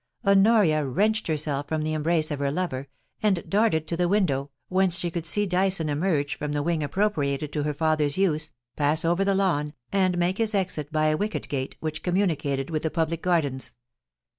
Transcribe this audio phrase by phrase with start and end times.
[0.25, 2.87] Honoria wrenched herself from the embrace of her lover,
[3.21, 7.53] and darted to the window, whence she could see Dyson emerge from the wing appropriated
[7.53, 11.47] to her father's use, pass over the lawn, and make his exit by a wicket
[11.49, 13.75] gate which communicated with the public gardens.